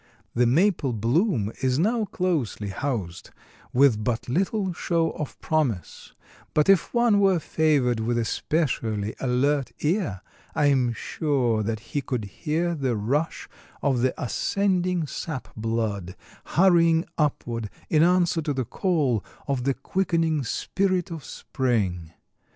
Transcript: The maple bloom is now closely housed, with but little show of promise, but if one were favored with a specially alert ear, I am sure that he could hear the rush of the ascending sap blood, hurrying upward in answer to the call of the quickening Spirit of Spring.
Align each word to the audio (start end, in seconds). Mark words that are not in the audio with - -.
The 0.33 0.47
maple 0.47 0.93
bloom 0.93 1.53
is 1.61 1.77
now 1.77 2.05
closely 2.05 2.69
housed, 2.69 3.29
with 3.71 4.03
but 4.03 4.27
little 4.27 4.73
show 4.73 5.11
of 5.11 5.39
promise, 5.41 6.13
but 6.55 6.67
if 6.67 6.91
one 6.91 7.19
were 7.19 7.37
favored 7.37 7.99
with 7.99 8.17
a 8.17 8.25
specially 8.25 9.13
alert 9.19 9.71
ear, 9.81 10.21
I 10.55 10.65
am 10.71 10.91
sure 10.93 11.61
that 11.61 11.81
he 11.93 12.01
could 12.01 12.25
hear 12.25 12.73
the 12.73 12.95
rush 12.97 13.47
of 13.83 14.01
the 14.01 14.19
ascending 14.19 15.05
sap 15.05 15.49
blood, 15.55 16.15
hurrying 16.45 17.05
upward 17.19 17.69
in 17.87 18.01
answer 18.01 18.41
to 18.41 18.53
the 18.55 18.65
call 18.65 19.23
of 19.47 19.65
the 19.65 19.75
quickening 19.75 20.43
Spirit 20.43 21.11
of 21.11 21.23
Spring. 21.23 22.11